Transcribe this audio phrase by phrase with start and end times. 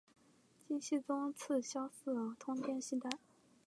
[0.67, 3.07] 金熙宗赐萧肄通天犀带。